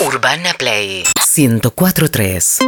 [0.00, 1.04] Urbana Play
[1.36, 2.58] 1043.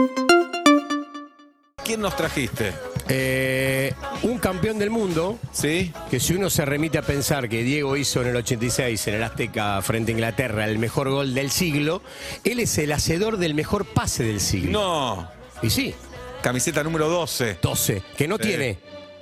[1.85, 2.73] ¿Quién nos trajiste?
[3.09, 5.93] Eh, un campeón del mundo ¿Sí?
[6.11, 9.23] que si uno se remite a pensar que Diego hizo en el 86 en el
[9.25, 12.03] Azteca frente a Inglaterra el mejor gol del siglo,
[12.45, 14.71] él es el hacedor del mejor pase del siglo.
[14.73, 15.29] No.
[15.63, 15.95] Y sí,
[16.43, 17.59] Camiseta número 12.
[17.63, 18.43] 12, que no Sí.
[18.43, 18.79] tiene.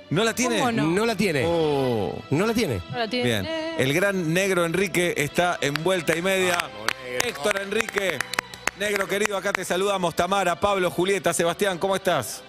[0.09, 0.59] ¿No la tiene?
[0.59, 1.43] ¿Cómo No, la tiene.
[1.45, 2.13] Oh.
[2.31, 2.81] No la tiene.
[2.91, 3.29] No la tiene.
[3.29, 3.45] Bien.
[3.45, 6.57] Eh, El gran negro Enrique está en vuelta y media.
[7.23, 8.19] Héctor Enrique.
[8.79, 10.15] Negro querido, acá te saludamos.
[10.15, 12.43] Tamara, Pablo, Julieta, Sebastián, ¿cómo estás?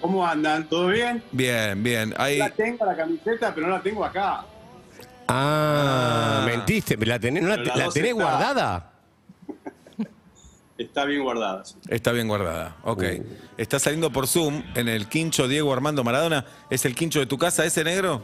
[0.00, 0.68] ¿Cómo andan?
[0.68, 1.22] ¿Todo bien?
[1.32, 2.14] Bien, bien.
[2.18, 2.38] Ahí.
[2.38, 4.44] La tengo la camiseta, pero no la tengo acá.
[5.28, 6.46] Ah, Ah.
[6.46, 6.96] mentiste.
[7.04, 8.22] ¿La tenés, no la, la la 12 tenés está.
[8.24, 8.92] guardada?
[10.78, 11.64] Está bien guardada.
[11.64, 11.74] sí.
[11.88, 12.76] Está bien guardada.
[12.84, 13.02] Ok.
[13.18, 13.24] Uh.
[13.56, 16.44] Está saliendo por Zoom en el quincho Diego Armando Maradona.
[16.68, 18.22] ¿Es el quincho de tu casa ese negro?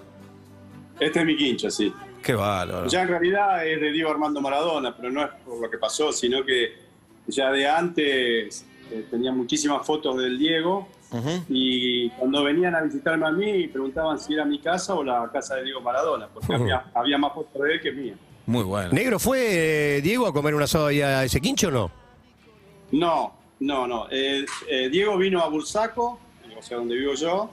[1.01, 1.93] Este es mi quincho, sí.
[2.23, 2.87] Qué bárbaro.
[2.87, 6.13] Ya en realidad es de Diego Armando Maradona, pero no es por lo que pasó,
[6.13, 6.75] sino que
[7.27, 10.89] ya de antes eh, tenía muchísimas fotos del Diego
[11.49, 15.57] y cuando venían a visitarme a mí preguntaban si era mi casa o la casa
[15.57, 18.15] de Diego Maradona, porque había, había más fotos de él que mía.
[18.47, 18.91] Muy bueno.
[18.93, 21.91] ¿Negro fue eh, Diego a comer un asado ahí a ese quincho o no?
[22.93, 24.07] No, no, no.
[24.11, 26.19] Eh, eh, Diego vino a Bursaco,
[26.57, 27.51] o sea, donde vivo yo,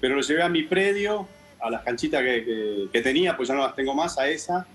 [0.00, 1.26] pero lo llevé a mi predio,
[1.60, 4.66] a las canchitas que, que- que tenía, pues ya no las tengo más, a esa,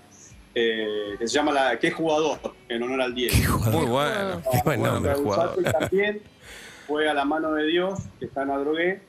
[0.54, 2.38] eh, que se llama la ¿Qué jugador?
[2.68, 3.58] En honor al Diego.
[3.70, 4.42] Muy bueno.
[4.52, 5.14] Qué buen nombre.
[5.14, 5.62] Jugador.
[5.64, 6.20] También
[6.86, 9.00] fue a la mano de Dios, que está en Adrogué,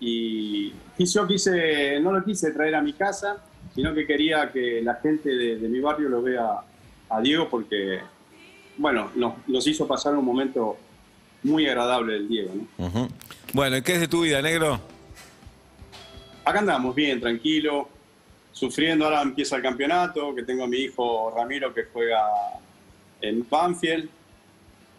[0.00, 3.38] y, y yo quise, no lo quise traer a mi casa,
[3.74, 6.44] sino que quería que la gente de, de mi barrio lo vea
[7.08, 8.00] a Diego porque,
[8.76, 10.76] bueno, nos, nos hizo pasar un momento
[11.42, 12.50] muy agradable el Diego.
[12.78, 12.86] ¿no?
[12.86, 13.08] Ujú.
[13.52, 14.80] Bueno, ¿y qué es de tu vida, negro?
[16.46, 17.88] Acá andamos bien, tranquilo,
[18.52, 19.04] sufriendo.
[19.04, 22.22] Ahora empieza el campeonato, que tengo a mi hijo Ramiro que juega
[23.20, 24.08] en Banfield.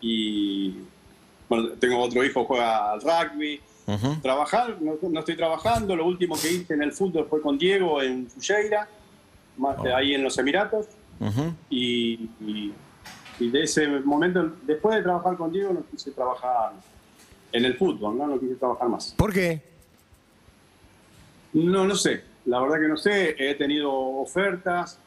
[0.01, 0.75] Y
[1.49, 3.61] bueno, tengo otro hijo que juega al rugby.
[4.21, 5.95] Trabajar, no, no estoy trabajando.
[5.95, 8.87] Lo último que hice en el fútbol fue con Diego en Fujeira,
[9.57, 10.87] más de ahí en los Emiratos.
[11.19, 11.53] Ujú.
[11.69, 12.73] Y, y-
[13.39, 16.73] y de ese momento, después de trabajar con Diego, no quise trabajar
[17.53, 19.13] en el fútbol, no, no quise trabajar más.
[19.15, 19.61] ¿Por qué?
[21.53, 22.23] No, no sé.
[22.45, 23.35] La verdad que no sé.
[23.37, 24.99] He tenido ofertas.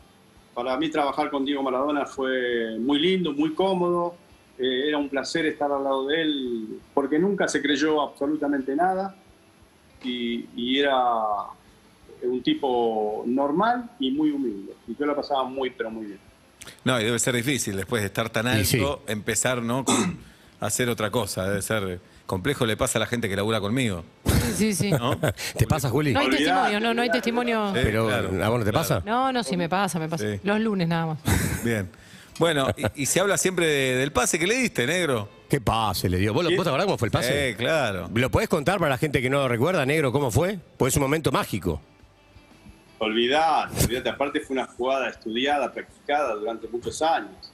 [0.55, 4.17] Para mí trabajar con Diego Maradona fue muy lindo, muy cómodo.
[4.59, 9.17] Eh, era un placer estar al lado de él porque nunca se creyó absolutamente nada.
[10.03, 10.95] Y, y era
[12.23, 14.75] un tipo normal y muy humilde.
[14.89, 16.19] Y yo la pasaba muy, pero muy bien.
[16.85, 19.85] No, y debe ser difícil después de estar tan alto, empezar, ¿no?
[19.85, 20.19] Con
[20.61, 21.49] hacer otra cosa.
[21.49, 24.05] Debe ser complejo, le pasa a la gente que labura conmigo.
[24.55, 24.91] Sí, sí.
[24.91, 25.17] ¿No?
[25.19, 26.13] ¿Te pasa, Juli?
[26.13, 27.69] No hay Olvidate, testimonio, no, no hay testimonio.
[27.75, 27.81] Sí.
[27.83, 28.89] Pero claro, ¿a vos no te claro.
[28.89, 29.03] pasa?
[29.05, 30.25] No, no, sí me pasa, me pasa.
[30.25, 30.41] Sí.
[30.43, 31.19] Los lunes nada más.
[31.65, 31.89] Bien.
[32.39, 35.29] Bueno, y, y se habla siempre de- del pase que le diste, negro.
[35.49, 36.33] ¿Qué pase le dio?
[36.33, 37.51] ¿Vos, lo- vos te acordás cómo fue el pase?
[37.51, 38.09] Sí, claro.
[38.15, 40.59] ¿Lo podés contar para la gente que no lo recuerda, negro, cómo fue?
[40.79, 41.81] Pues es un momento mágico.
[42.99, 44.09] Olvidate, olvidate.
[44.11, 47.50] Aparte fue una jugada estudiada, practicada durante muchos años.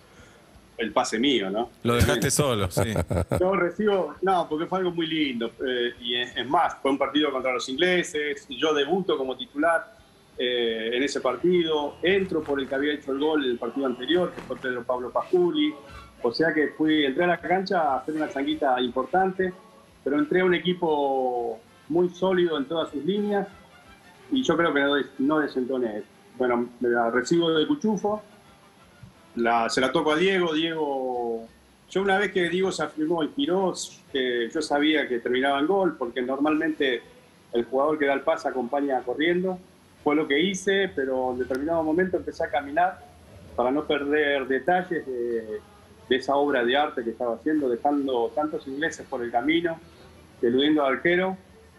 [0.78, 1.70] El pase mío, ¿no?
[1.84, 2.92] Lo dejaste solo, sí.
[3.40, 5.50] Yo recibo, no, porque fue algo muy lindo.
[5.66, 8.46] eh, y es, es más, fue un partido contra los ingleses.
[8.50, 9.96] Yo debuto como titular
[10.36, 11.96] eh, en ese partido.
[12.02, 14.84] Entro por el que había hecho el gol en el partido anterior, que fue Pedro
[14.84, 15.72] Pablo Pajuli.
[16.22, 19.52] O sea que fui, entré a la cancha a hacer una changuita importante,
[20.04, 23.46] pero entré a un equipo muy sólido en todas sus líneas
[24.32, 26.02] y yo creo que no, des- no desentoné.
[26.36, 28.22] Bueno, me la recibo de Cuchufo,
[29.36, 31.46] la, se la toco a Diego, Diego...
[31.88, 33.72] Yo una vez que Diego se afirmó y tiró,
[34.12, 37.00] que yo sabía que terminaba en gol, porque normalmente
[37.52, 39.58] el jugador que da el pase acompaña corriendo.
[40.02, 42.98] Fue lo que hice, pero en determinado momento empecé a caminar
[43.54, 45.60] para no perder detalles de,
[46.08, 49.78] de esa obra de arte que estaba haciendo, dejando tantos ingleses por el camino,
[50.42, 51.36] eludiendo al arquero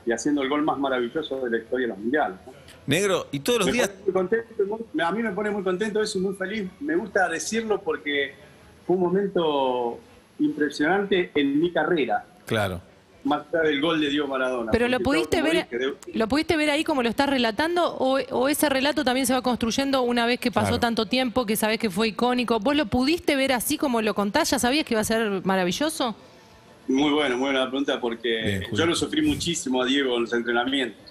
[0.07, 2.37] y haciendo el gol más maravilloso de la historia de los mundiales.
[2.47, 2.53] ¿no?
[2.87, 3.91] Negro, y todos los Me días.
[4.05, 6.69] muy contento, muy- a mí me pone muy contento eso y muy feliz.
[6.79, 8.33] Me gusta decirlo porque
[8.85, 9.99] fue un momento
[10.39, 12.79] impresionante en mi carrera, Claro.
[13.25, 14.71] más allá del gol de Diego Maradona.
[14.71, 18.17] Pero lo pudiste ver, dije, de- lo pudiste ver ahí como lo estás relatando o,
[18.31, 20.79] o ese relato también se va construyendo una vez que pasó Claro.
[20.79, 22.59] tanto tiempo que sabés que fue icónico.
[22.61, 24.51] ¿Vos lo pudiste ver así como lo contás?
[24.51, 26.15] ¿Ya sabías que iba a ser maravilloso?
[26.87, 30.33] Muy bueno, muy buena pregunta porque Bien, yo lo sufrí muchísimo a Diego en los
[30.33, 31.01] entrenamientos.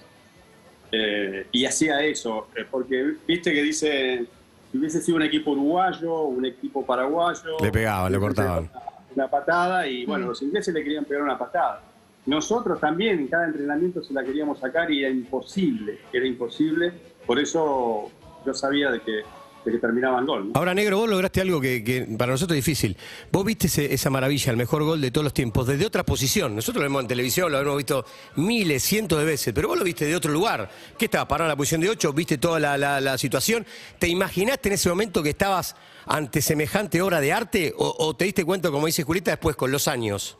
[0.92, 4.24] Eh, y hacía eso, eh, porque viste que dice,
[4.70, 8.70] si hubiese sido un equipo uruguayo, un equipo paraguayo, Le pegaban, le cortaban.
[8.72, 8.82] una-
[9.16, 11.82] Una patada y bueno, los ingleses le querían pegar una patada.
[12.26, 16.92] Nosotros también en cada entrenamiento se la queríamos sacar y era imposible, era imposible.
[17.26, 18.10] Por eso
[18.44, 19.22] yo sabía de que
[19.66, 20.46] de que terminaba en gol.
[20.46, 20.52] ¿no?
[20.54, 22.96] Ahora, negro, vos lograste algo que, que para nosotros es difícil.
[23.32, 26.54] Vos viste ese- esa maravilla, el mejor gol de todos los tiempos, desde otra posición.
[26.54, 29.84] Nosotros lo vemos en televisión, lo hemos visto miles, cientos de veces, pero vos lo
[29.84, 30.70] viste de otro lugar.
[30.98, 31.26] ¿Qué estabas?
[31.26, 32.12] ¿Parado en la posición de 8?
[32.12, 33.66] ¿Viste toda la, la- la situación?
[33.98, 35.74] ¿Te imaginaste en ese momento que estabas
[36.06, 37.74] ante semejante obra de arte?
[37.76, 40.38] ¿O, o te diste cuenta, como dice Julieta, después con los años?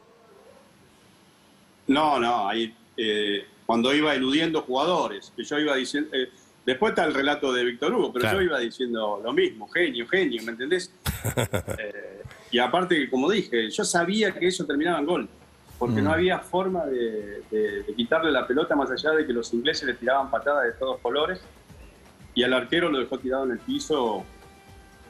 [1.89, 6.11] No, no, ahí eh, cuando iba eludiendo jugadores, que yo iba diciendo.
[6.13, 6.29] eh,
[6.67, 8.39] después está el relato de Víctor Hugo, pero Claro.
[8.41, 10.93] yo iba diciendo lo mismo, genio, genio, ¿me entendés?
[11.79, 15.29] Eh, y aparte, como dije, yo sabía que eso terminaba en gol,
[15.79, 16.05] porque Mm.
[16.05, 19.85] no había forma de, de- de quitarle la pelota más allá de que los ingleses
[19.87, 21.41] le tiraban patadas de todos colores
[22.35, 24.25] y al arquero lo dejó tirado en el piso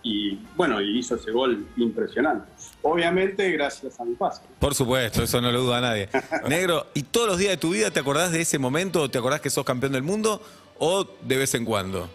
[0.03, 2.47] y bueno, y hizo ese gol impresionante.
[2.83, 4.41] Obviamente gracias a mi pase.
[4.61, 6.09] Por supuesto, eso no lo duda nadie.
[6.49, 9.03] Negro, ¿y todos los días de tu vida te acordás de ese momento?
[9.03, 10.41] o ¿Te acordás que sos campeón del mundo?
[10.79, 12.09] ¿O de vez en cuando?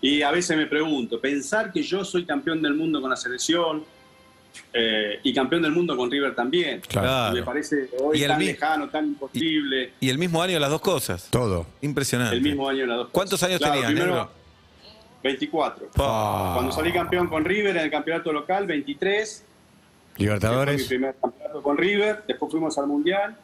[0.00, 3.84] Y a veces me pregunto, pensar que yo soy campeón del mundo con la selección
[4.72, 7.34] eh, y campeón del mundo con River también, Claro.
[7.34, 10.70] me parece hoy Y el tan mi- lejano, tan imposible, Y el mismo año las
[10.70, 11.28] dos cosas.
[11.30, 11.66] Todo.
[11.80, 12.36] Impresionante.
[12.36, 13.08] el mismo año las dos.
[13.10, 13.48] ¿Cuántos cosas.
[13.48, 14.30] años Claro, tenías, primero, negro?
[15.22, 15.86] 24.
[15.94, 16.50] Pa.
[16.54, 19.38] Cuando salí campeón con River en el campeonato local, 23.
[19.40, 20.84] que fue mi Libertadores.
[20.86, 22.22] primer campeonato con River.
[22.28, 23.36] Después fuimos al Mundial.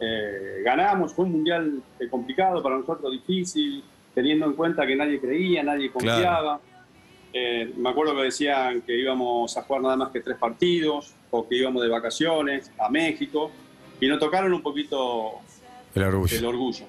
[0.00, 3.82] Eh, ganamos, fue un Mundial eh, complicado para nosotros, difícil,
[4.14, 6.60] teniendo en cuenta que nadie creía, nadie confiaba.
[7.32, 11.48] Eh, me acuerdo que decían que íbamos a jugar nada más que tres partidos o
[11.48, 13.50] que íbamos de vacaciones a México
[14.00, 15.40] y nos tocaron un poquito
[15.94, 16.38] El orgullo.
[16.38, 16.84] el orgullo.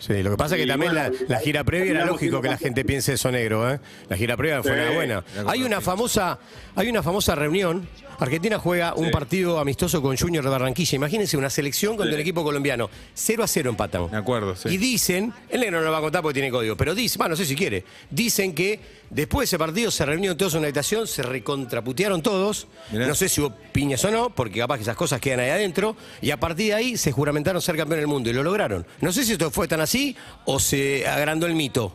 [0.00, 2.58] Sí, lo que pasa es que también la, la gira previa era lógico que la
[2.58, 3.80] gente piense eso negro, ¿eh?
[4.08, 5.24] La gira previa fue una buena.
[5.46, 6.38] Hay una famosa,
[6.74, 7.88] hay una famosa reunión.
[8.18, 10.96] Argentina juega un partido amistoso con Junior de Barranquilla.
[10.96, 12.88] Imagínense una selección contra el equipo colombiano.
[13.14, 14.10] 0 a 0 empatan.
[14.10, 14.70] Me acuerdo, sí.
[14.70, 17.30] Y dicen, el negro no lo va a contar porque tiene código, pero dice, bueno,
[17.30, 18.80] no sé si quiere, dicen que
[19.10, 23.06] después de ese partido se reunieron todos en una habitación, se recontraputearon todos, Mirá.
[23.06, 25.94] no sé si hubo piñas o no, porque capaz que esas cosas quedan ahí adentro,
[26.22, 28.86] y a partir de ahí se juramentaron ser campeón del mundo y lo lograron.
[29.02, 31.92] No sé si esto fue tan así o se agrandó el mito.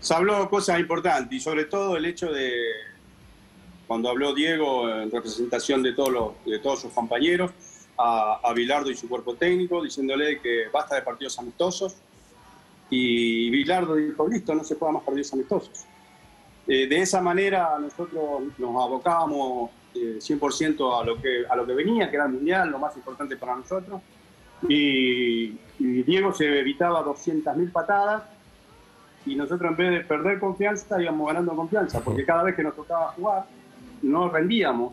[0.00, 2.52] Se habló cosas importantes y sobre todo el hecho de
[3.86, 7.50] cuando habló Diego en representación de todos, de todos sus compañeros,
[7.98, 11.96] a, a Bilardo y su cuerpo técnico, diciéndole que basta de partidos amistosos.
[12.88, 15.86] Y Bilardo dijo, listo, no se juega más partidos amistosos.
[16.66, 21.72] Eh, de esa manera nosotros nos abocábamos eh, 100% a lo, que, a lo que
[21.72, 24.00] venía, que era el Mundial, lo más importante para nosotros.
[24.68, 28.22] Y, y Diego se evitaba 200.000 patadas
[29.24, 32.76] y nosotros en vez de perder confianza íbamos ganando confianza, porque cada vez que nos
[32.76, 33.44] tocaba jugar
[34.02, 34.92] no rendíamos.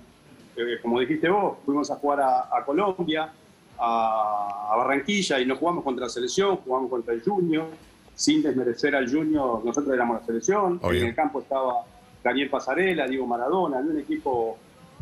[0.55, 3.31] Eh, como dijiste vos, fuimos a jugar a, a Colombia,
[3.77, 7.67] a, a Barranquilla y no jugamos contra la selección, jugamos contra el Junior,
[8.15, 11.01] sin desmerecer al Junior, nosotros éramos la selección, Obvio.
[11.01, 11.83] en el campo estaba
[12.23, 14.57] Daniel Pasarela, Diego Maradona, había un equipo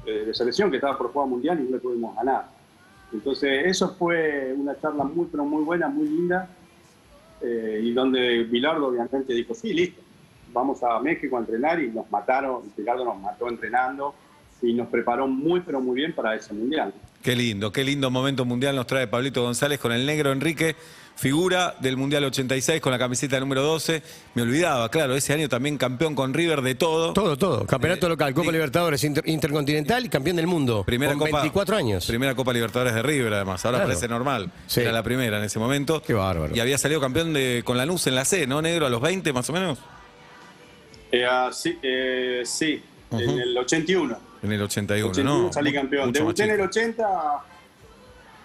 [0.05, 2.54] eh, de selección que estaba por jugar mundial y no le pudimos ganar.
[3.13, 6.49] Entonces eso fue una charla muy, pero muy buena, muy linda,
[7.41, 10.01] eh, y donde Bilardo obviamente dijo, sí, listo,
[10.51, 14.15] vamos a México a entrenar y nos mataron, Bilardo nos mató entrenando
[14.61, 16.93] y nos preparó muy, pero muy bien para ese mundial.
[17.21, 20.75] Qué lindo, qué lindo momento mundial nos trae Pablito González con el negro Enrique,
[21.15, 24.03] figura del Mundial 86 con la camiseta número 12.
[24.35, 27.13] Me olvidaba, claro, ese año también campeón con River de todo.
[27.13, 27.65] Todo, todo.
[27.65, 28.51] Campeonato Eh, local, Copa sí.
[28.51, 30.83] Libertadores, Inter- Intercontinental y campeón del mundo.
[30.83, 32.05] Primera con Copa, 24 años.
[32.05, 33.65] Primera Copa Libertadores de River, además.
[33.65, 33.87] Ahora Claro.
[33.89, 34.51] parece normal.
[34.67, 34.81] Sí.
[34.81, 36.01] Era la primera en ese momento.
[36.03, 36.55] Qué bárbaro.
[36.55, 38.85] Y había salido campeón de, con Lanús en la C, ¿no, negro?
[38.85, 39.79] A los 20 más o menos.
[41.11, 44.17] Eh, ah, sí, eh, sí, en el 81.
[44.45, 45.53] En el 81, 81 ¿no?
[45.53, 46.07] salí campeón.
[46.07, 46.69] mucho Debuté en el chico.
[46.69, 47.43] 80,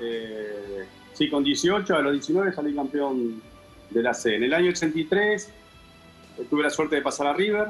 [0.00, 3.42] eh, sí, con 18, a los 19 salí campeón
[3.90, 4.36] de la C.
[4.36, 5.48] En el año 83
[6.38, 7.68] eh, tuve la suerte de pasar a River.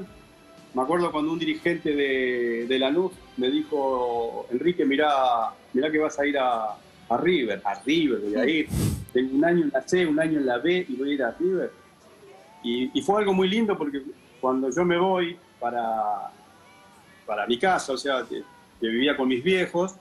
[0.75, 5.09] Me acuerdo cuando un dirigente de, de Lanús me dijo, Enrique, mirá,
[5.73, 6.77] mirá que vas a ir a,
[7.09, 7.61] a River.
[7.65, 8.69] A River voy a ir.
[9.13, 11.23] Tengo un año en la C, un año en la B y voy a ir
[11.25, 11.73] a River.
[12.63, 14.03] Y, y fue algo muy lindo porque
[14.41, 16.31] cuando yo me voy para,
[17.27, 18.43] para mi casa, o sea, que,
[18.81, 19.95] que vivía con mis viejos,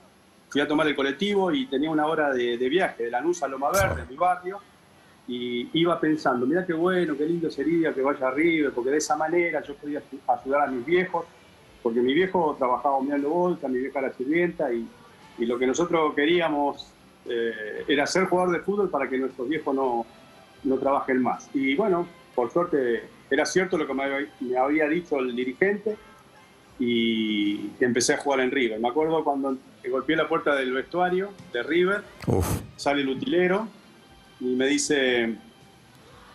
[0.49, 3.47] fui a tomar el colectivo y tenía una hora de, de viaje de Lanús a
[3.47, 4.59] Loma Verde, mi barrio,
[5.27, 8.97] y iba pensando, mira qué bueno, qué lindo sería que vaya a River, porque de
[8.97, 11.25] esa manera yo podía ayudar a mis viejos,
[11.83, 14.87] porque mi viejo trabajaba mirando bolsa, mi vieja era sirvienta, y,
[15.37, 16.91] y lo que nosotros queríamos
[17.25, 20.05] eh, era ser jugador de fútbol para que nuestros viejos no,
[20.63, 21.47] no trabajen más.
[21.53, 25.95] Y bueno, por suerte era cierto lo que me había dicho el dirigente,
[26.79, 28.79] y empecé a jugar en River.
[28.79, 29.57] Me acuerdo cuando
[29.89, 32.45] golpeé la puerta del vestuario de River, Uf.
[32.77, 33.67] sale el utilero
[34.39, 35.35] y me dice,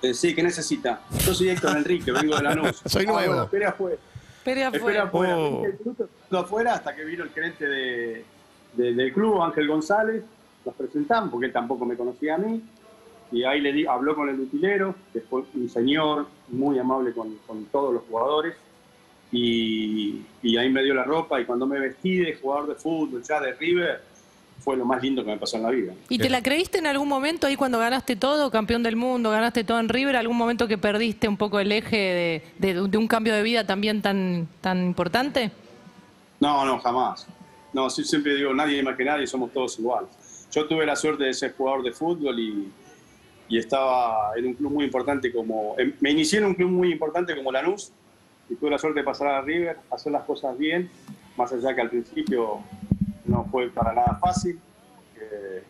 [0.03, 1.01] Eh, sí, ¿qué necesita?
[1.25, 2.77] Yo soy Héctor Enrique, vengo de Lanús.
[2.85, 3.21] Soy nuevo.
[3.21, 3.97] Ah, bueno, espera afuera.
[4.37, 5.03] Espera afuera.
[5.05, 5.39] afuera.
[5.39, 5.63] Oh.
[5.63, 8.25] 20 minutos afuera hasta que vino el gerente de-
[8.75, 10.23] de- del club, Ángel González.
[10.67, 12.63] Nos presentamos porque él tampoco me conocía a mí.
[13.33, 17.35] Y ahí le di, habló con el utilero, que fue un señor muy amable con,
[17.47, 18.55] con todos los jugadores.
[19.37, 21.41] Y, y ahí me dio la ropa.
[21.41, 24.01] Y cuando me vestí de jugador de fútbol, ya de River,
[24.61, 25.93] fue lo más lindo que me pasó en la vida.
[26.09, 29.65] ¿Y te la creíste en algún momento ahí cuando ganaste todo, campeón del mundo, ganaste
[29.65, 31.97] todo en River, algún momento que perdiste un poco el eje
[32.61, 35.51] de, de- de un cambio de vida también tan, tan importante?
[36.41, 37.27] No, no, jamás.
[37.73, 40.09] No, siempre digo, nadie más que nadie, somos todos iguales.
[40.53, 42.69] Yo tuve la suerte de ser jugador de fútbol y,
[43.49, 45.75] y estaba en un club muy importante como...
[46.01, 47.91] Me inicié en un club muy importante como Lanús
[48.49, 50.91] y tuve la suerte de pasar a River, hacer las cosas bien,
[51.37, 52.61] más allá que al principio
[53.25, 54.59] no fue para nada fácil.
[55.21, 55.63] Eh,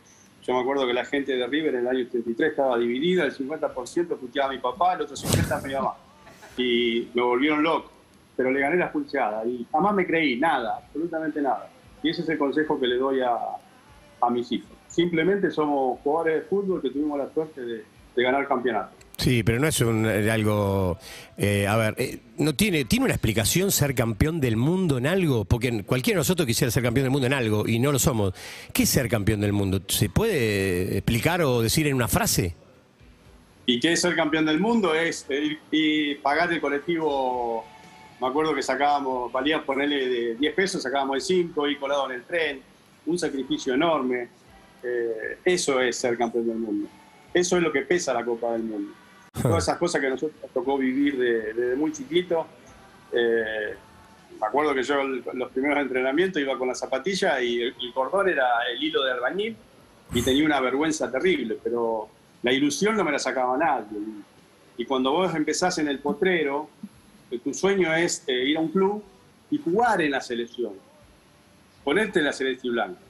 [0.43, 3.35] yo me acuerdo que la gente de River en el año 83 estaba dividida, el
[3.35, 5.95] 50% puteaba a mi papá, el otro 50% a mi mamá.
[6.57, 7.91] Y me volvieron loco,
[8.37, 11.71] pero le gané las pulseadas y jamás me creí nada, absolutamente nada.
[12.03, 13.37] Y ese es el consejo que le doy a,
[14.21, 14.71] a mis hijos.
[14.89, 19.04] Simplemente somos jugadores de fútbol que tuvimos la suerte de, de ganar campeonato.
[19.25, 20.99] Sí, pero no es un, eh, algo.
[21.39, 25.47] eh, a ver, eh, no tiene, ¿tiene una explicación ser campeón del mundo en algo?
[25.47, 28.35] Porque cualquiera de nosotros quisiera ser campeón del mundo en algo y no lo somos.
[28.75, 29.81] ¿Qué es ser campeón del mundo?
[29.89, 32.55] ¿Se puede explicar o decir en una frase?
[33.65, 34.95] ¿Y qué es ser campeón del mundo?
[34.95, 37.65] Es ir y pagar el colectivo.
[38.21, 42.17] Me acuerdo que sacábamos, valía ponerle de 10 pesos, sacábamos de 5, ir colado en
[42.17, 42.61] el tren,
[43.07, 44.29] un sacrificio enorme.
[45.43, 46.89] Eso es ser campeón del mundo.
[47.33, 48.93] Eso es lo que pesa la Copa del Mundo.
[49.43, 52.47] Todas esas cosas que nosotros nos tocó vivir de- desde muy chiquito.
[53.13, 53.75] Eh,
[54.41, 57.93] me acuerdo que yo el- los primeros entrenamientos iba con la zapatilla y el, el
[57.93, 59.57] cordón era el hilo de albañil
[60.13, 62.09] y tenía una vergüenza terrible, pero
[62.43, 63.99] la ilusión no me la sacaba nadie.
[64.77, 66.69] Y, cuando vos empezás en el potrero,
[67.31, 69.03] que tu sueño es eh, ir a un club
[69.51, 70.73] y jugar en la selección,
[71.85, 73.01] ponerte en la celeste y blanca.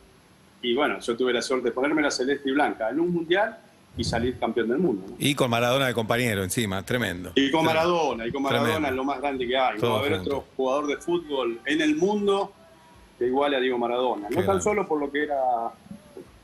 [0.63, 3.59] Y bueno, yo tuve la suerte de ponerme la celeste y blanca en un mundial
[3.97, 5.05] y salir campeón del mundo.
[5.09, 5.17] ¿no?
[5.19, 7.33] Y con Maradona de compañero encima, tremendo.
[7.35, 8.89] Y con Maradona, y con Maradona Tremendo.
[8.89, 9.79] es lo más grande que hay.
[9.81, 10.31] No va a haber junto.
[10.39, 12.53] otro jugador de fútbol en el mundo
[13.19, 14.29] que iguale a Diego Maradona.
[14.29, 14.63] Qué No tan grande.
[14.65, 15.37] solo por lo que era,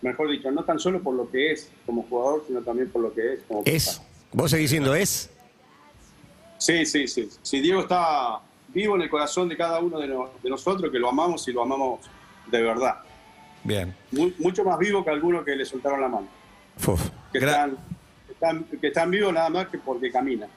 [0.02, 3.12] mejor dicho, no tan solo por lo que es como jugador, sino también por lo
[3.12, 3.86] que es como Es.
[3.86, 4.06] persona.
[4.32, 5.30] ¿Vos seguís diciendo es?
[6.58, 7.28] Sí, sí, sí.
[7.42, 10.98] Sí, Diego está vivo en el corazón de cada uno de, no- de nosotros, que
[10.98, 12.00] lo amamos y lo amamos
[12.46, 12.96] de verdad.
[13.64, 13.94] Bien.
[14.12, 16.28] Mu- mucho más vivo que algunos que le soltaron la mano.
[17.32, 17.76] Que, están,
[18.26, 20.48] que están, que están vivos nada más que porque caminan.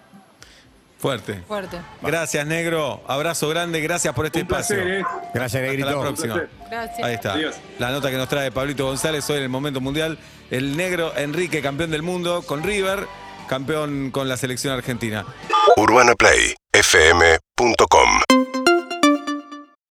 [0.98, 1.42] Fuerte.
[1.48, 1.78] Fuerte.
[2.02, 3.04] Gracias, negro.
[3.08, 3.82] Abrazo grande.
[3.82, 5.00] Gracias por este Un placer, espacio.
[5.00, 5.06] ¿eh?
[5.34, 5.92] Gracias, Hasta Negrito.
[5.92, 6.44] la próxima.
[6.72, 7.04] Gracias.
[7.06, 7.34] Ahí está.
[7.34, 7.56] Adiós.
[7.78, 10.18] La nota que nos trae Pablito González hoy en el momento mundial.
[10.50, 13.06] El negro Enrique, campeón del mundo con River,
[13.50, 15.26] campeón con la selección argentina.
[15.76, 18.43] UrbanaPlayFM.com